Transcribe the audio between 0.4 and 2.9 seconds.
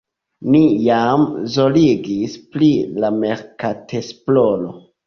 Ni jam zorgis pri